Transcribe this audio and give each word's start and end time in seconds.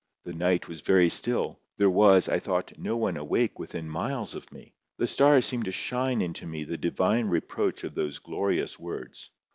The 0.23 0.33
night 0.33 0.67
was 0.67 0.81
very 0.81 1.11
still; 1.11 1.59
there 1.77 1.87
was, 1.91 2.27
I 2.27 2.39
thought, 2.39 2.73
no 2.75 2.97
one 2.97 3.17
awake 3.17 3.59
within 3.59 3.87
miles 3.87 4.33
of 4.33 4.51
me. 4.51 4.73
The 4.97 5.05
stars 5.05 5.45
seemed 5.45 5.65
to 5.65 5.71
shine 5.71 6.23
into 6.23 6.47
me 6.47 6.63
the 6.63 6.75
divine 6.75 7.27
reproach 7.27 7.83
of 7.83 7.93
those 7.93 8.17
glorious 8.17 8.79
words. 8.79 9.29